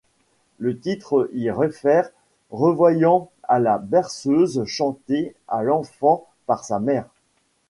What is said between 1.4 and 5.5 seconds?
réfère, renvoyant à la berceuse chantée